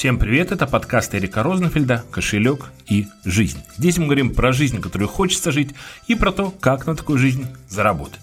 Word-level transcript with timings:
Всем 0.00 0.18
привет, 0.18 0.50
это 0.50 0.66
подкаст 0.66 1.14
Эрика 1.14 1.42
Розенфельда 1.42 2.06
«Кошелек 2.10 2.70
и 2.88 3.04
жизнь». 3.22 3.58
Здесь 3.76 3.98
мы 3.98 4.06
говорим 4.06 4.34
про 4.34 4.50
жизнь, 4.50 4.80
которую 4.80 5.08
хочется 5.08 5.52
жить, 5.52 5.74
и 6.06 6.14
про 6.14 6.32
то, 6.32 6.50
как 6.58 6.86
на 6.86 6.96
такую 6.96 7.18
жизнь 7.18 7.46
заработать. 7.68 8.22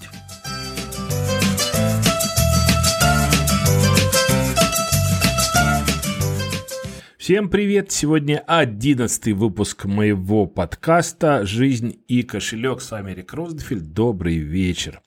Всем 7.20 7.48
привет! 7.48 7.92
Сегодня 7.92 8.44
одиннадцатый 8.48 9.34
выпуск 9.34 9.86
моего 9.86 10.48
подкаста 10.48 11.46
«Жизнь 11.46 12.00
и 12.08 12.24
кошелек». 12.24 12.82
С 12.82 12.90
вами 12.90 13.12
Эрик 13.12 13.32
Розенфельд. 13.36 13.94
Добрый 13.94 14.38
вечер. 14.38 15.04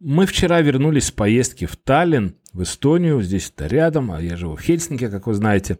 Мы 0.00 0.24
вчера 0.24 0.62
вернулись 0.62 1.08
с 1.08 1.10
поездки 1.10 1.66
в 1.66 1.76
Таллин, 1.76 2.36
в 2.54 2.62
Эстонию. 2.62 3.20
Здесь 3.20 3.52
это 3.54 3.66
рядом, 3.66 4.10
а 4.10 4.22
я 4.22 4.38
живу 4.38 4.56
в 4.56 4.62
Хельсинки, 4.62 5.10
как 5.10 5.26
вы 5.26 5.34
знаете. 5.34 5.76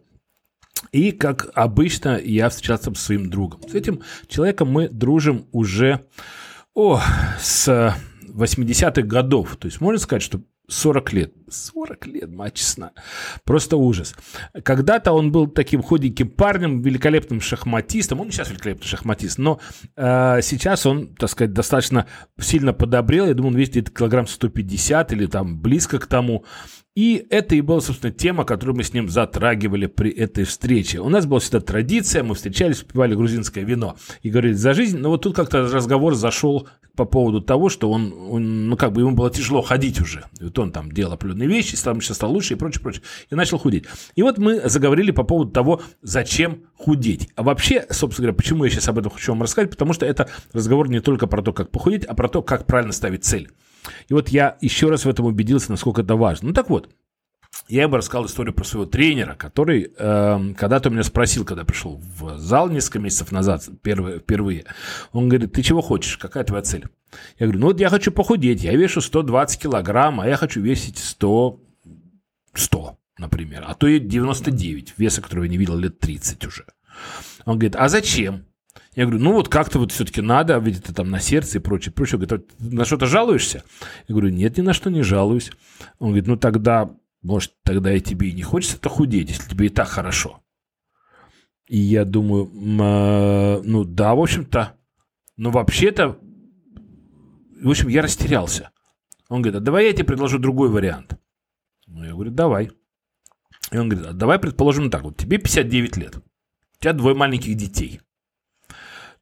И, 0.91 1.11
как 1.11 1.49
обычно, 1.53 2.19
я 2.23 2.49
встречался 2.49 2.93
со 2.93 3.01
своим 3.01 3.29
другом. 3.29 3.61
С 3.67 3.73
этим 3.73 4.01
человеком 4.27 4.69
мы 4.69 4.89
дружим 4.89 5.47
уже 5.51 6.05
о, 6.73 7.01
с 7.39 7.95
80-х 8.27 9.01
годов. 9.01 9.57
То 9.57 9.67
есть 9.67 9.81
можно 9.81 9.99
сказать, 9.99 10.23
что 10.23 10.41
40 10.67 11.13
лет. 11.13 11.33
40 11.49 12.07
лет, 12.07 12.29
мать 12.29 12.55
честна. 12.55 12.91
Просто 13.43 13.77
ужас. 13.77 14.15
Когда-то 14.63 15.11
он 15.11 15.31
был 15.31 15.47
таким 15.47 15.81
худеньким 15.81 16.29
парнем, 16.29 16.81
великолепным 16.81 17.41
шахматистом. 17.41 18.21
Он 18.21 18.31
сейчас 18.31 18.49
великолепный 18.49 18.87
шахматист, 18.87 19.37
но 19.37 19.59
э, 19.95 20.39
сейчас 20.41 20.85
он, 20.85 21.15
так 21.15 21.29
сказать, 21.29 21.53
достаточно 21.53 22.07
сильно 22.39 22.73
подобрел. 22.73 23.27
Я 23.27 23.33
думаю, 23.33 23.53
он 23.53 23.59
весит 23.59 23.73
где-то 23.73 23.91
килограмм 23.91 24.27
150 24.27 25.13
или 25.13 25.25
там 25.25 25.59
близко 25.59 25.99
к 25.99 26.07
тому. 26.07 26.45
И 26.97 27.27
это 27.29 27.53
и 27.53 27.61
была, 27.61 27.79
собственно, 27.79 28.11
тема, 28.11 28.43
которую 28.43 28.75
мы 28.75 28.83
с 28.83 28.91
ним 28.91 29.07
затрагивали 29.07 29.85
при 29.85 30.09
этой 30.09 30.45
встрече. 30.45 30.99
У 30.99 31.09
нас 31.09 31.27
была 31.27 31.39
всегда 31.39 31.59
традиция, 31.59 32.23
мы 32.23 32.33
встречались, 32.33 32.79
попивали 32.79 33.13
грузинское 33.13 33.63
вино 33.63 33.97
и 34.23 34.31
говорили 34.31 34.53
за 34.53 34.73
жизнь. 34.73 34.97
Но 34.97 35.09
вот 35.09 35.21
тут 35.21 35.35
как-то 35.35 35.61
разговор 35.61 36.15
зашел 36.15 36.67
по 36.95 37.05
поводу 37.05 37.39
того, 37.39 37.69
что 37.69 37.91
он, 37.91 38.11
он, 38.31 38.67
ну, 38.67 38.75
как 38.75 38.93
бы 38.93 39.01
ему 39.01 39.11
было 39.11 39.29
тяжело 39.29 39.61
ходить 39.61 40.01
уже. 40.01 40.23
И 40.41 40.45
вот 40.45 40.57
он 40.57 40.71
там 40.71 40.91
делал 40.91 41.13
определенные 41.37 41.47
вещи, 41.47 41.75
стал, 41.75 41.99
сейчас 42.01 42.17
стал 42.17 42.31
лучше 42.31 42.53
и 42.53 42.57
прочее, 42.57 42.81
прочее. 42.81 43.03
И 43.29 43.35
начал 43.35 43.57
худеть. 43.57 43.85
И 44.15 44.23
вот 44.23 44.37
мы 44.37 44.67
заговорили 44.67 45.11
по 45.11 45.23
поводу 45.23 45.51
того, 45.51 45.81
зачем 46.01 46.63
худеть. 46.75 47.29
А 47.35 47.43
вообще, 47.43 47.85
собственно 47.89 48.27
говоря, 48.27 48.37
почему 48.37 48.65
я 48.65 48.69
сейчас 48.69 48.87
об 48.89 48.97
этом 48.97 49.11
хочу 49.11 49.31
вам 49.31 49.43
рассказать, 49.43 49.69
потому 49.69 49.93
что 49.93 50.05
это 50.05 50.29
разговор 50.53 50.89
не 50.89 50.99
только 50.99 51.27
про 51.27 51.41
то, 51.41 51.53
как 51.53 51.71
похудеть, 51.71 52.05
а 52.05 52.13
про 52.13 52.27
то, 52.27 52.41
как 52.41 52.65
правильно 52.65 52.93
ставить 52.93 53.23
цель. 53.23 53.49
И 54.09 54.13
вот 54.13 54.29
я 54.29 54.57
еще 54.61 54.89
раз 54.89 55.05
в 55.05 55.09
этом 55.09 55.25
убедился, 55.25 55.71
насколько 55.71 56.01
это 56.01 56.15
важно. 56.15 56.49
Ну 56.49 56.53
так 56.53 56.69
вот, 56.69 56.89
я 57.67 57.87
бы 57.87 57.97
рассказал 57.97 58.25
историю 58.25 58.53
про 58.53 58.65
своего 58.65 58.85
тренера, 58.85 59.35
который 59.35 59.91
э, 59.97 60.53
когда-то 60.57 60.89
меня 60.89 61.03
спросил, 61.03 61.45
когда 61.45 61.63
пришел 61.63 62.01
в 62.19 62.37
зал 62.37 62.69
несколько 62.69 62.99
месяцев 62.99 63.31
назад, 63.31 63.67
первые, 63.81 64.19
впервые, 64.19 64.65
он 65.11 65.29
говорит, 65.29 65.53
ты 65.53 65.63
чего 65.63 65.81
хочешь, 65.81 66.17
какая 66.17 66.43
твоя 66.43 66.63
цель? 66.63 66.85
Я 67.39 67.45
говорю, 67.45 67.59
ну 67.59 67.67
вот 67.67 67.79
я 67.79 67.89
хочу 67.89 68.11
похудеть, 68.11 68.63
я 68.63 68.75
вешу 68.75 69.01
120 69.01 69.61
килограмм, 69.61 70.19
а 70.19 70.27
я 70.27 70.35
хочу 70.35 70.61
весить 70.61 70.97
100, 70.97 71.59
100, 72.53 72.97
например, 73.17 73.63
а 73.67 73.73
то 73.73 73.87
и 73.87 73.99
99, 73.99 74.95
веса, 74.97 75.21
которого 75.21 75.45
я 75.45 75.49
не 75.49 75.57
видел 75.57 75.77
лет 75.77 75.99
30 75.99 76.45
уже. 76.45 76.65
Он 77.45 77.57
говорит, 77.57 77.75
а 77.75 77.87
зачем? 77.87 78.45
Я 78.95 79.05
говорю, 79.05 79.23
ну 79.23 79.33
вот 79.33 79.47
как-то 79.47 79.79
вот 79.79 79.91
все-таки 79.91 80.21
надо, 80.21 80.57
ведь 80.57 80.79
это 80.79 80.93
там 80.93 81.11
на 81.11 81.19
сердце 81.19 81.59
и 81.59 81.61
прочее, 81.61 81.93
прочее. 81.93 82.19
Говорит, 82.19 82.49
«А 82.59 82.63
на 82.63 82.83
что-то 82.83 83.05
жалуешься? 83.05 83.63
Я 84.07 84.13
говорю, 84.13 84.33
нет, 84.33 84.57
ни 84.57 84.61
на 84.61 84.73
что 84.73 84.89
не 84.89 85.03
жалуюсь. 85.03 85.51
Он 85.99 86.07
говорит, 86.09 86.27
ну 86.27 86.35
тогда, 86.35 86.89
может, 87.21 87.53
тогда 87.63 87.93
и 87.93 88.01
тебе 88.01 88.29
и 88.29 88.33
не 88.33 88.41
хочется-то 88.41 88.89
худеть, 88.89 89.29
если 89.29 89.49
тебе 89.49 89.67
и 89.67 89.69
так 89.69 89.87
хорошо. 89.87 90.41
И 91.67 91.77
я 91.77 92.05
думаю, 92.05 92.45
э, 92.47 93.61
ну 93.63 93.83
да, 93.83 94.15
в 94.15 94.19
общем-то, 94.19 94.73
но 95.35 95.51
вообще-то, 95.51 96.17
в 97.61 97.69
общем, 97.69 97.87
я 97.89 98.01
растерялся. 98.01 98.71
Он 99.29 99.41
говорит, 99.41 99.61
а 99.61 99.63
давай 99.63 99.85
я 99.85 99.93
тебе 99.93 100.05
предложу 100.05 100.39
другой 100.39 100.69
вариант. 100.69 101.17
Ну, 101.85 102.03
я 102.03 102.11
говорю, 102.11 102.31
давай. 102.31 102.71
И 103.71 103.77
он 103.77 103.89
говорит, 103.89 104.09
а 104.09 104.13
давай 104.13 104.39
предположим 104.39 104.89
так, 104.89 105.03
вот 105.03 105.17
тебе 105.17 105.37
59 105.37 105.97
лет, 105.97 106.17
у 106.17 106.21
тебя 106.79 106.93
двое 106.93 107.15
маленьких 107.15 107.55
детей– 107.55 108.01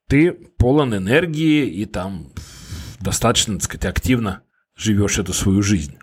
ты 0.08 0.32
полон 0.32 0.96
энергии 0.96 1.68
и 1.68 1.86
там 1.86 2.32
достаточно, 3.00 3.56
так 3.56 3.64
сказать, 3.64 3.86
активно 3.86 4.44
живешь 4.76 5.18
эту 5.18 5.34
свою 5.34 5.62
жизнь. 5.62 5.98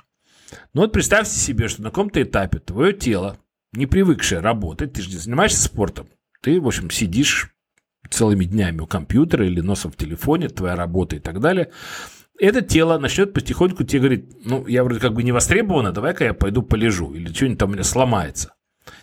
Но 0.74 0.82
вот 0.82 0.92
представьте 0.92 1.34
себе, 1.34 1.68
что 1.68 1.82
на 1.82 1.90
каком-то 1.90 2.22
этапе 2.22 2.58
твое 2.58 2.92
тело, 2.92 3.38
не 3.72 3.86
привыкшее 3.86 4.40
работать, 4.40 4.92
ты 4.92 5.02
же 5.02 5.10
не 5.10 5.16
занимаешься 5.16 5.62
спортом, 5.62 6.08
ты, 6.40 6.60
в 6.60 6.66
общем, 6.66 6.90
сидишь 6.90 7.54
целыми 8.10 8.44
днями 8.44 8.80
у 8.80 8.86
компьютера 8.86 9.46
или 9.46 9.60
носом 9.60 9.92
в 9.92 9.96
телефоне, 9.96 10.48
твоя 10.48 10.76
работа 10.76 11.16
и 11.16 11.20
так 11.20 11.40
далее, 11.40 11.70
это 12.38 12.62
тело 12.62 12.98
начнет 12.98 13.32
потихоньку 13.32 13.84
тебе 13.84 14.00
говорить, 14.00 14.44
ну, 14.44 14.66
я 14.66 14.84
вроде 14.84 15.00
как 15.00 15.14
бы 15.14 15.22
не 15.22 15.32
востребована, 15.32 15.92
давай-ка 15.92 16.24
я 16.24 16.34
пойду 16.34 16.62
полежу, 16.62 17.12
или 17.14 17.32
что-нибудь 17.32 17.58
там 17.58 17.70
у 17.70 17.72
меня 17.74 17.84
сломается. 17.84 18.54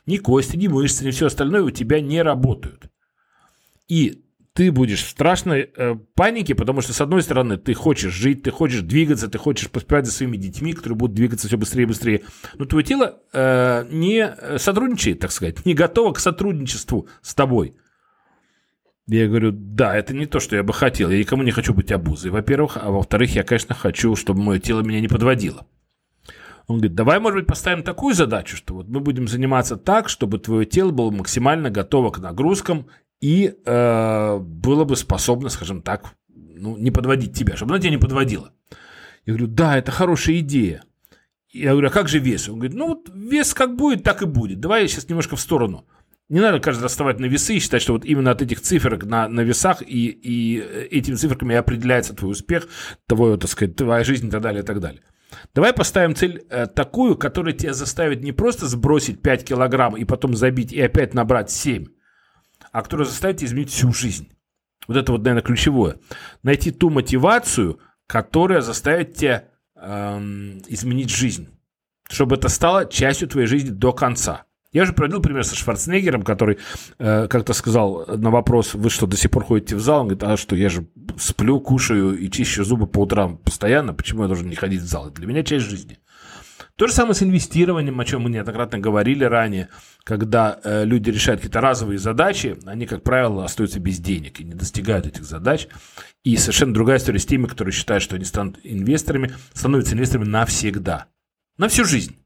Ни 0.06 0.18
кости, 0.18 0.58
ни 0.58 0.68
мышцы, 0.68 1.06
ни 1.06 1.12
все 1.12 1.28
остальное 1.28 1.64
у 1.64 1.72
тебя 1.72 2.02
не 2.02 2.22
работают. 2.22 2.90
И 3.88 4.24
ты 4.54 4.72
будешь 4.72 5.04
в 5.04 5.10
страшной 5.10 5.72
э, 5.74 5.96
панике, 6.16 6.54
потому 6.54 6.82
что, 6.82 6.92
с 6.92 7.00
одной 7.00 7.22
стороны, 7.22 7.58
ты 7.58 7.74
хочешь 7.74 8.12
жить, 8.12 8.44
ты 8.44 8.52
хочешь 8.52 8.82
двигаться, 8.82 9.30
ты 9.30 9.38
хочешь 9.38 9.70
поспевать 9.70 10.06
за 10.06 10.12
своими 10.12 10.36
детьми, 10.36 10.74
которые 10.74 10.98
будут 10.98 11.16
двигаться 11.16 11.48
все 11.48 11.58
быстрее 11.58 11.84
и 11.84 11.86
быстрее, 11.86 12.24
но 12.56 12.66
твое 12.66 12.84
тело 12.84 13.20
э, 13.32 13.88
не 13.90 14.58
сотрудничает, 14.58 15.20
так 15.20 15.32
сказать, 15.32 15.66
не 15.66 15.74
готово 15.74 16.14
к 16.14 16.20
сотрудничеству 16.20 17.08
с 17.22 17.34
тобой. 17.34 17.76
Я 19.12 19.28
говорю, 19.28 19.52
да, 19.52 19.98
это 19.98 20.14
не 20.14 20.28
то, 20.28 20.40
что 20.40 20.56
я 20.56 20.62
бы 20.62 20.72
хотел. 20.72 21.10
Я 21.10 21.18
никому 21.18 21.42
не 21.42 21.50
хочу 21.50 21.74
быть 21.74 21.92
обузой, 21.92 22.30
во-первых. 22.30 22.78
А 22.80 22.92
во-вторых, 22.92 23.34
я, 23.34 23.44
конечно, 23.44 23.74
хочу, 23.74 24.16
чтобы 24.16 24.44
мое 24.44 24.60
тело 24.60 24.82
меня 24.82 25.02
не 25.02 25.08
подводило. 25.08 25.66
Он 26.68 26.78
говорит, 26.78 26.94
давай, 26.94 27.20
может 27.20 27.40
быть, 27.40 27.48
поставим 27.48 27.82
такую 27.82 28.14
задачу, 28.14 28.56
что 28.56 28.76
вот 28.76 28.88
мы 28.88 29.00
будем 29.00 29.28
заниматься 29.28 29.78
так, 29.78 30.10
чтобы 30.10 30.38
твое 30.38 30.68
тело 30.68 30.92
было 30.92 31.10
максимально 31.10 31.72
готово 31.72 32.12
к 32.12 32.20
нагрузкам 32.20 32.86
и 33.20 33.56
э, 33.66 34.38
было 34.38 34.84
бы 34.84 34.96
способно, 34.96 35.50
скажем 35.50 35.82
так, 35.82 36.14
ну, 36.28 36.78
не 36.78 36.92
подводить 36.92 37.34
тебя, 37.34 37.56
чтобы 37.56 37.74
она 37.74 37.82
тебя 37.82 37.90
не 37.90 37.98
подводила. 37.98 38.54
Я 39.26 39.34
говорю, 39.34 39.48
да, 39.48 39.76
это 39.80 39.92
хорошая 39.92 40.38
идея. 40.40 40.84
Я 41.50 41.72
говорю, 41.72 41.88
а 41.88 41.92
как 41.92 42.08
же 42.10 42.20
вес? 42.20 42.48
Он 42.48 42.60
говорит, 42.60 42.78
ну 42.78 42.90
вот 42.90 43.10
вес 43.12 43.56
как 43.56 43.76
будет, 43.76 44.04
так 44.04 44.22
и 44.22 44.28
будет. 44.28 44.60
Давай 44.60 44.84
я 44.84 44.88
сейчас 44.88 45.10
немножко 45.10 45.36
в 45.36 45.42
сторону. 45.42 45.88
Не 46.30 46.42
надо 46.42 46.60
каждый 46.60 46.84
раз 46.84 46.92
вставать 46.92 47.20
на 47.20 47.26
весы 47.26 47.56
и 47.56 47.60
считать, 47.60 47.82
что 47.82 47.94
вот 47.94 48.06
именно 48.06 48.30
от 48.30 48.42
этих 48.44 48.62
цифр 48.62 49.04
на, 49.04 49.28
на 49.28 49.42
весах 49.42 49.82
и, 49.82 50.08
и 50.10 50.60
этими 50.60 51.16
цифрами 51.16 51.56
определяется 51.56 52.16
твой 52.16 52.32
успех, 52.32 52.68
твой, 53.08 53.38
так 53.40 53.50
сказать, 53.50 53.76
твоя 53.76 54.04
жизнь 54.04 54.28
и 54.28 54.32
так 54.32 54.42
далее, 54.42 54.62
и 54.62 54.66
так 54.66 54.80
далее. 54.80 55.02
Давай 55.56 55.74
поставим 55.74 56.16
цель 56.16 56.46
э, 56.50 56.68
такую, 56.68 57.18
которая 57.18 57.54
тебя 57.54 57.74
заставит 57.74 58.22
не 58.22 58.32
просто 58.32 58.68
сбросить 58.68 59.22
5 59.22 59.44
килограмм 59.44 59.98
и 59.98 60.06
потом 60.06 60.36
забить 60.36 60.72
и 60.72 60.82
опять 60.82 61.16
набрать 61.16 61.50
7, 61.50 61.88
а 62.72 62.82
которая 62.84 63.08
заставит 63.08 63.42
изменить 63.42 63.72
всю 63.72 63.92
жизнь. 63.92 64.32
Вот 64.88 64.98
это 64.98 65.12
вот, 65.12 65.22
наверное, 65.22 65.44
ключевое. 65.44 65.98
Найти 66.44 66.72
ту 66.72 66.90
мотивацию, 66.90 67.80
которая 68.08 68.62
заставит 68.62 69.16
тебя 69.16 69.46
эм, 69.76 70.62
изменить 70.68 71.10
жизнь. 71.10 71.48
Чтобы 72.10 72.38
это 72.38 72.50
стало 72.50 72.88
частью 72.88 73.28
твоей 73.28 73.48
жизни 73.48 73.70
до 73.70 73.94
конца. 73.94 74.46
Я 74.72 74.84
уже 74.84 74.94
приводил 74.94 75.20
пример 75.22 75.44
со 75.44 75.56
Шварценеггером, 75.56 76.22
который 76.22 76.60
э, 77.00 77.28
как-то 77.28 77.54
сказал 77.54 78.06
на 78.08 78.30
вопрос, 78.30 78.76
вы 78.76 78.92
что, 78.92 79.08
до 79.08 79.18
сих 79.18 79.32
пор 79.32 79.44
ходите 79.44 79.76
в 79.76 79.80
зал? 79.80 80.02
Он 80.02 80.08
говорит, 80.10 80.24
а 80.24 80.38
что, 80.38 80.56
я 80.56 80.70
же 80.70 80.88
сплю, 81.18 81.60
кушаю 81.60 82.16
и 82.16 82.30
чищу 82.30 82.64
зубы 82.64 82.86
по 82.86 83.00
утрам 83.00 83.38
постоянно, 83.38 83.96
почему 83.96 84.22
я 84.22 84.28
должен 84.28 84.48
не 84.48 84.56
ходить 84.56 84.82
в 84.82 84.86
зал? 84.88 85.08
Это 85.08 85.16
для 85.16 85.28
меня 85.28 85.44
часть 85.44 85.66
жизни. 85.66 85.98
То 86.76 86.86
же 86.88 86.94
самое 86.94 87.16
с 87.16 87.24
инвестированием, 87.24 88.00
о 88.00 88.06
чем 88.06 88.22
мы 88.22 88.30
неоднократно 88.30 88.78
говорили 88.78 89.24
ранее, 89.24 89.70
когда 90.04 90.60
э, 90.64 90.86
люди 90.86 91.10
решают 91.10 91.42
какие-то 91.42 91.62
разовые 91.62 91.98
задачи, 91.98 92.58
они, 92.66 92.86
как 92.86 93.02
правило, 93.02 93.44
остаются 93.46 93.80
без 93.80 93.98
денег 94.00 94.40
и 94.40 94.44
не 94.44 94.54
достигают 94.54 95.08
этих 95.08 95.24
задач. 95.24 95.68
И 96.24 96.38
совершенно 96.38 96.76
другая 96.76 97.00
история 97.00 97.20
с 97.20 97.26
теми, 97.26 97.48
которые 97.48 97.74
считают, 97.74 98.04
что 98.04 98.16
они 98.16 98.24
станут 98.24 98.60
инвесторами, 98.64 99.34
становятся 99.54 99.96
инвесторами 99.96 100.26
навсегда, 100.26 101.08
на 101.58 101.70
всю 101.70 101.86
жизнь. 101.86 102.19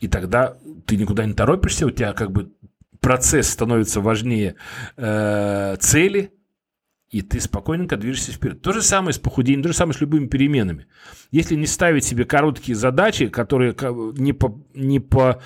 И 0.00 0.08
тогда 0.08 0.56
ты 0.86 0.96
никуда 0.96 1.24
не 1.26 1.34
торопишься, 1.34 1.86
у 1.86 1.90
тебя 1.90 2.12
как 2.12 2.32
бы 2.32 2.52
процесс 3.00 3.48
становится 3.48 4.00
важнее 4.00 4.56
э, 4.96 5.76
цели, 5.78 6.32
и 7.10 7.22
ты 7.22 7.40
спокойненько 7.40 7.96
движешься 7.96 8.32
вперед. 8.32 8.62
То 8.62 8.72
же 8.72 8.82
самое 8.82 9.12
с 9.12 9.18
похудением, 9.18 9.62
то 9.62 9.68
же 9.68 9.74
самое 9.74 9.96
с 9.96 10.00
любыми 10.00 10.26
переменами. 10.26 10.86
Если 11.30 11.54
не 11.54 11.66
ставить 11.66 12.04
себе 12.04 12.24
короткие 12.24 12.76
задачи, 12.76 13.28
которые 13.28 13.74
не 14.16 14.32
по, 14.32 14.64
не 14.74 15.00
по 15.00 15.42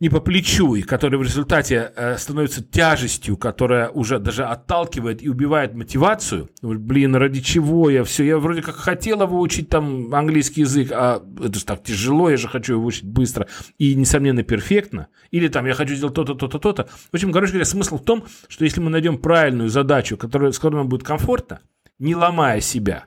не 0.00 0.08
по 0.08 0.20
плечу, 0.20 0.76
и 0.76 0.82
который 0.82 1.18
в 1.18 1.22
результате 1.22 1.92
э, 1.96 2.16
становится 2.18 2.62
тяжестью, 2.62 3.36
которая 3.36 3.88
уже 3.88 4.20
даже 4.20 4.44
отталкивает 4.44 5.22
и 5.22 5.28
убивает 5.28 5.74
мотивацию. 5.74 6.50
Блин, 6.62 7.16
ради 7.16 7.40
чего 7.40 7.90
я 7.90 8.04
все? 8.04 8.24
Я 8.24 8.38
вроде 8.38 8.62
как 8.62 8.76
хотела 8.76 9.26
выучить 9.26 9.68
там 9.68 10.14
английский 10.14 10.60
язык, 10.60 10.92
а 10.92 11.20
это 11.42 11.58
же 11.58 11.64
так 11.64 11.82
тяжело, 11.82 12.30
я 12.30 12.36
же 12.36 12.46
хочу 12.46 12.74
его 12.74 12.82
выучить 12.82 13.06
быстро 13.06 13.48
и, 13.78 13.94
несомненно, 13.96 14.44
перфектно. 14.44 15.08
Или 15.32 15.48
там 15.48 15.66
я 15.66 15.74
хочу 15.74 15.96
сделать 15.96 16.14
то-то, 16.14 16.34
то-то, 16.34 16.58
то-то. 16.60 16.88
В 17.10 17.14
общем, 17.14 17.32
короче 17.32 17.52
говоря, 17.52 17.64
смысл 17.64 17.98
в 17.98 18.04
том, 18.04 18.24
что 18.46 18.64
если 18.64 18.80
мы 18.80 18.90
найдем 18.90 19.18
правильную 19.18 19.68
задачу, 19.68 20.16
которая, 20.16 20.52
с 20.52 20.58
которой 20.58 20.76
нам 20.76 20.88
будет 20.88 21.02
комфортно, 21.02 21.60
не 21.98 22.14
ломая 22.14 22.60
себя, 22.60 23.06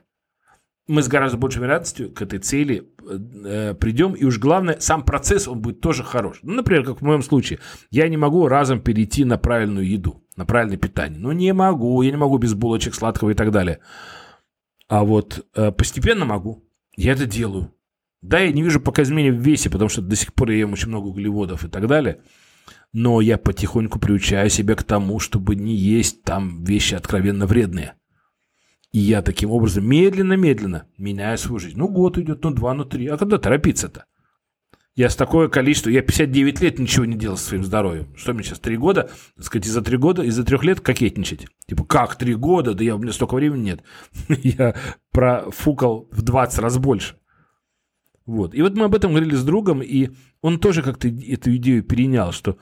мы 0.88 1.02
с 1.02 1.08
гораздо 1.08 1.38
большей 1.38 1.62
вероятностью 1.62 2.12
к 2.12 2.22
этой 2.22 2.38
цели 2.38 2.88
э, 3.08 3.74
придем, 3.74 4.14
и 4.14 4.24
уж 4.24 4.38
главное, 4.38 4.78
сам 4.80 5.04
процесс, 5.04 5.46
он 5.46 5.60
будет 5.60 5.80
тоже 5.80 6.02
хорош. 6.02 6.40
Ну, 6.42 6.54
например, 6.54 6.84
как 6.84 7.00
в 7.00 7.04
моем 7.04 7.22
случае, 7.22 7.60
я 7.90 8.08
не 8.08 8.16
могу 8.16 8.48
разом 8.48 8.80
перейти 8.80 9.24
на 9.24 9.38
правильную 9.38 9.88
еду, 9.88 10.24
на 10.36 10.44
правильное 10.44 10.78
питание. 10.78 11.20
Ну, 11.20 11.32
не 11.32 11.52
могу, 11.52 12.02
я 12.02 12.10
не 12.10 12.16
могу 12.16 12.38
без 12.38 12.54
булочек 12.54 12.94
сладкого 12.94 13.30
и 13.30 13.34
так 13.34 13.52
далее. 13.52 13.78
А 14.88 15.04
вот 15.04 15.46
э, 15.54 15.70
постепенно 15.70 16.24
могу. 16.24 16.64
Я 16.96 17.12
это 17.12 17.26
делаю. 17.26 17.72
Да, 18.20 18.40
я 18.40 18.52
не 18.52 18.62
вижу 18.62 18.80
пока 18.80 19.02
изменений 19.02 19.36
в 19.36 19.40
весе, 19.40 19.70
потому 19.70 19.88
что 19.88 20.02
до 20.02 20.14
сих 20.16 20.34
пор 20.34 20.50
я 20.50 20.58
ем 20.58 20.72
очень 20.72 20.88
много 20.88 21.06
углеводов 21.06 21.64
и 21.64 21.68
так 21.68 21.86
далее. 21.86 22.20
Но 22.92 23.20
я 23.20 23.38
потихоньку 23.38 23.98
приучаю 23.98 24.50
себя 24.50 24.74
к 24.74 24.82
тому, 24.82 25.18
чтобы 25.18 25.56
не 25.56 25.74
есть 25.74 26.22
там 26.22 26.62
вещи 26.62 26.94
откровенно 26.94 27.46
вредные. 27.46 27.94
И 28.92 28.98
я 28.98 29.22
таким 29.22 29.50
образом 29.50 29.86
медленно-медленно 29.86 30.86
меняю 30.98 31.38
свою 31.38 31.58
жизнь. 31.58 31.78
Ну, 31.78 31.88
год 31.88 32.18
идет, 32.18 32.44
ну, 32.44 32.50
два, 32.50 32.74
ну, 32.74 32.84
три. 32.84 33.06
А 33.08 33.16
когда 33.16 33.38
торопиться-то? 33.38 34.04
Я 34.94 35.08
с 35.08 35.16
такое 35.16 35.48
количество, 35.48 35.88
я 35.88 36.02
59 36.02 36.60
лет 36.60 36.78
ничего 36.78 37.06
не 37.06 37.16
делал 37.16 37.38
со 37.38 37.46
своим 37.46 37.64
здоровьем. 37.64 38.14
Что 38.14 38.34
мне 38.34 38.42
сейчас, 38.42 38.58
три 38.58 38.76
года? 38.76 39.10
Так 39.36 39.46
сказать, 39.46 39.66
из-за 39.66 39.80
три 39.80 39.96
года, 39.96 40.22
из-за 40.22 40.44
трех 40.44 40.62
лет 40.64 40.80
кокетничать. 40.80 41.46
Типа, 41.66 41.84
как 41.84 42.16
три 42.16 42.34
года? 42.34 42.74
Да 42.74 42.84
я, 42.84 42.94
у 42.94 42.98
меня 42.98 43.12
столько 43.12 43.34
времени 43.34 43.62
нет. 43.62 43.82
я 44.42 44.76
профукал 45.10 46.08
в 46.12 46.20
20 46.20 46.58
раз 46.58 46.76
больше. 46.76 47.16
Вот. 48.26 48.54
И 48.54 48.62
вот 48.62 48.76
мы 48.76 48.84
об 48.84 48.94
этом 48.94 49.10
говорили 49.10 49.34
с 49.34 49.44
другом, 49.44 49.82
и 49.82 50.10
он 50.40 50.58
тоже 50.58 50.82
как-то 50.82 51.08
эту 51.08 51.54
идею 51.56 51.82
перенял, 51.82 52.32
что 52.32 52.56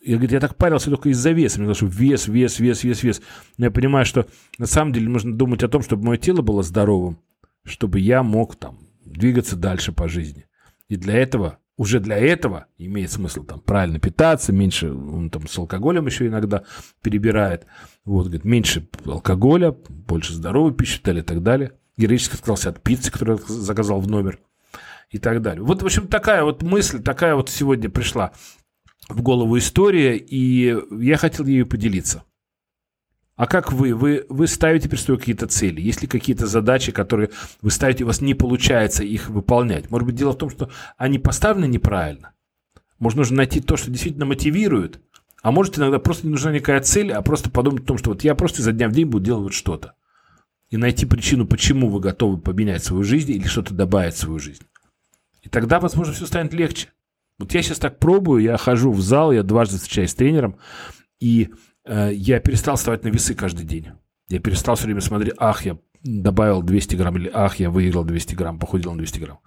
я, 0.00 0.16
говорит, 0.16 0.32
я 0.32 0.40
так 0.40 0.56
парился 0.56 0.90
только 0.90 1.08
из-за 1.10 1.32
веса. 1.32 1.60
Мне 1.60 1.72
что 1.74 1.86
вес, 1.86 2.28
вес, 2.28 2.58
вес, 2.58 2.84
вес, 2.84 3.02
вес. 3.02 3.22
Но 3.56 3.66
я 3.66 3.70
понимаю, 3.70 4.04
что 4.04 4.26
на 4.58 4.66
самом 4.66 4.92
деле 4.92 5.08
нужно 5.08 5.34
думать 5.36 5.62
о 5.62 5.68
том, 5.68 5.82
чтобы 5.82 6.04
мое 6.04 6.18
тело 6.18 6.42
было 6.42 6.62
здоровым, 6.62 7.18
чтобы 7.64 8.00
я 8.00 8.22
мог 8.22 8.56
там 8.56 8.78
двигаться 9.04 9.56
дальше 9.56 9.92
по 9.92 10.08
жизни. 10.08 10.46
И 10.88 10.96
для 10.96 11.14
этого, 11.14 11.58
уже 11.76 12.00
для 12.00 12.16
этого 12.16 12.66
имеет 12.78 13.10
смысл 13.10 13.42
там 13.42 13.60
правильно 13.60 13.98
питаться, 13.98 14.52
меньше, 14.52 14.92
он 14.92 15.30
там 15.30 15.48
с 15.48 15.58
алкоголем 15.58 16.06
еще 16.06 16.26
иногда 16.26 16.62
перебирает. 17.02 17.66
Вот, 18.04 18.24
говорит, 18.24 18.44
меньше 18.44 18.88
алкоголя, 19.04 19.72
больше 19.88 20.34
здоровой 20.34 20.74
пищи 20.74 21.00
и 21.04 21.22
так 21.22 21.42
далее. 21.42 21.72
Героически 21.96 22.34
отказался 22.34 22.68
от 22.68 22.82
пиццы, 22.82 23.10
которую 23.10 23.38
заказал 23.38 24.00
в 24.00 24.08
номер 24.08 24.38
и 25.16 25.18
так 25.18 25.42
далее. 25.42 25.62
Вот, 25.62 25.82
в 25.82 25.84
общем, 25.84 26.08
такая 26.08 26.44
вот 26.44 26.62
мысль, 26.62 27.02
такая 27.02 27.34
вот 27.34 27.48
сегодня 27.50 27.90
пришла 27.90 28.32
в 29.08 29.22
голову 29.22 29.58
история, 29.58 30.16
и 30.16 30.76
я 31.00 31.16
хотел 31.16 31.46
ею 31.46 31.66
поделиться. 31.66 32.24
А 33.36 33.46
как 33.46 33.70
вы? 33.70 33.94
Вы, 33.94 34.24
вы 34.30 34.46
ставите 34.46 34.88
перед 34.88 35.02
собой 35.02 35.18
какие-то 35.18 35.46
цели? 35.46 35.80
Есть 35.80 36.00
ли 36.00 36.08
какие-то 36.08 36.46
задачи, 36.46 36.90
которые 36.90 37.30
вы 37.60 37.70
ставите, 37.70 38.04
у 38.04 38.06
вас 38.06 38.22
не 38.22 38.34
получается 38.34 39.04
их 39.04 39.28
выполнять? 39.28 39.90
Может 39.90 40.06
быть, 40.06 40.16
дело 40.16 40.32
в 40.32 40.38
том, 40.38 40.48
что 40.48 40.70
они 40.96 41.18
поставлены 41.18 41.66
неправильно? 41.66 42.32
Может, 42.98 43.18
нужно 43.18 43.36
найти 43.36 43.60
то, 43.60 43.76
что 43.76 43.90
действительно 43.90 44.24
мотивирует? 44.24 45.00
А 45.42 45.52
может, 45.52 45.78
иногда 45.78 45.98
просто 45.98 46.26
не 46.26 46.32
нужна 46.32 46.50
никакая 46.50 46.80
цель, 46.80 47.12
а 47.12 47.20
просто 47.20 47.50
подумать 47.50 47.82
о 47.82 47.86
том, 47.86 47.98
что 47.98 48.10
вот 48.10 48.24
я 48.24 48.34
просто 48.34 48.62
изо 48.62 48.72
дня 48.72 48.88
в 48.88 48.92
день 48.92 49.06
буду 49.06 49.26
делать 49.26 49.42
вот 49.44 49.54
что-то. 49.54 49.92
И 50.70 50.78
найти 50.78 51.04
причину, 51.04 51.46
почему 51.46 51.90
вы 51.90 52.00
готовы 52.00 52.38
поменять 52.38 52.82
свою 52.82 53.04
жизнь 53.04 53.32
или 53.32 53.46
что-то 53.46 53.74
добавить 53.74 54.14
в 54.14 54.18
свою 54.18 54.38
жизнь. 54.38 54.64
И 55.46 55.48
тогда, 55.48 55.78
возможно, 55.78 56.12
все 56.12 56.26
станет 56.26 56.52
легче. 56.52 56.88
Вот 57.38 57.54
я 57.54 57.62
сейчас 57.62 57.78
так 57.78 58.00
пробую, 58.00 58.42
я 58.42 58.56
хожу 58.56 58.90
в 58.90 59.00
зал, 59.00 59.30
я 59.30 59.44
дважды 59.44 59.76
встречаюсь 59.76 60.10
с 60.10 60.14
тренером, 60.14 60.56
и 61.20 61.50
э, 61.84 62.10
я 62.12 62.40
перестал 62.40 62.74
вставать 62.74 63.04
на 63.04 63.08
весы 63.08 63.34
каждый 63.34 63.64
день. 63.64 63.90
Я 64.28 64.40
перестал 64.40 64.74
все 64.74 64.86
время 64.86 65.00
смотреть, 65.00 65.34
ах, 65.38 65.64
я 65.64 65.78
добавил 66.02 66.62
200 66.62 66.96
грамм, 66.96 67.16
или 67.16 67.30
ах, 67.32 67.60
я 67.60 67.70
выиграл 67.70 68.02
200 68.02 68.34
грамм, 68.34 68.58
похудел 68.58 68.90
на 68.90 68.98
200 68.98 69.20
грамм. 69.20 69.38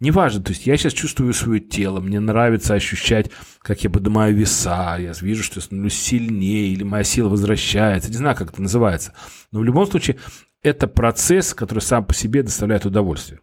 Неважно, 0.00 0.42
то 0.42 0.50
есть 0.50 0.66
я 0.66 0.76
сейчас 0.76 0.92
чувствую 0.92 1.32
свое 1.32 1.60
тело, 1.60 2.00
мне 2.00 2.20
нравится 2.20 2.74
ощущать, 2.74 3.30
как 3.60 3.82
я 3.84 3.88
поднимаю 3.88 4.34
веса, 4.34 4.98
я 4.98 5.12
вижу, 5.18 5.42
что 5.42 5.60
я 5.60 5.62
становлюсь 5.62 5.94
сильнее, 5.94 6.72
или 6.72 6.82
моя 6.82 7.04
сила 7.04 7.30
возвращается, 7.30 8.10
не 8.10 8.16
знаю, 8.16 8.36
как 8.36 8.52
это 8.52 8.60
называется. 8.60 9.14
Но 9.50 9.60
в 9.60 9.64
любом 9.64 9.86
случае, 9.86 10.18
это 10.62 10.88
процесс, 10.88 11.54
который 11.54 11.78
сам 11.78 12.04
по 12.04 12.12
себе 12.12 12.42
доставляет 12.42 12.84
удовольствие. 12.84 13.40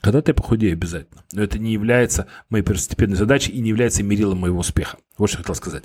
Когда-то 0.00 0.30
я 0.30 0.34
похудею 0.34 0.72
обязательно. 0.74 1.24
Но 1.32 1.42
это 1.42 1.58
не 1.58 1.72
является 1.72 2.26
моей 2.50 2.64
первостепенной 2.64 3.16
задачей 3.16 3.52
и 3.52 3.60
не 3.60 3.70
является 3.70 4.02
мерилом 4.02 4.38
моего 4.38 4.60
успеха. 4.60 4.98
Вот 5.16 5.28
что 5.28 5.38
я 5.38 5.42
хотел 5.42 5.54
сказать. 5.54 5.84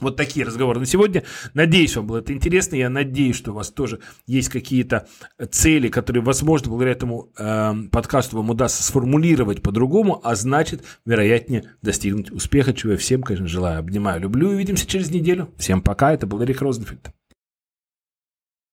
Вот 0.00 0.16
такие 0.16 0.46
разговоры 0.46 0.80
на 0.80 0.86
сегодня. 0.86 1.24
Надеюсь, 1.52 1.94
вам 1.94 2.06
было 2.06 2.18
это 2.18 2.32
интересно. 2.32 2.74
Я 2.76 2.88
надеюсь, 2.88 3.36
что 3.36 3.52
у 3.52 3.54
вас 3.54 3.70
тоже 3.70 4.00
есть 4.26 4.48
какие-то 4.48 5.06
цели, 5.50 5.88
которые, 5.88 6.22
возможно, 6.22 6.70
благодаря 6.70 6.92
этому 6.92 7.30
э, 7.38 7.74
подкасту 7.92 8.38
вам 8.38 8.50
удастся 8.50 8.82
сформулировать 8.82 9.62
по-другому, 9.62 10.20
а 10.24 10.34
значит, 10.36 10.82
вероятнее 11.04 11.64
достигнуть 11.82 12.30
успеха, 12.30 12.72
чего 12.72 12.92
я 12.92 12.98
всем, 12.98 13.22
конечно, 13.22 13.46
желаю. 13.46 13.78
Обнимаю, 13.78 14.22
люблю. 14.22 14.48
Увидимся 14.48 14.86
через 14.86 15.10
неделю. 15.10 15.52
Всем 15.58 15.82
пока. 15.82 16.14
Это 16.14 16.26
был 16.26 16.42
Эрик 16.42 16.62
Розенфельд. 16.62 17.10